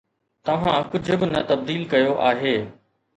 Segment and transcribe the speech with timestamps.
[0.45, 2.55] توهان ڪجھ به نه تبديل ڪيو آهي